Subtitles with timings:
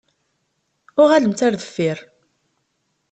[1.01, 1.97] Uɣalemt ar deffir.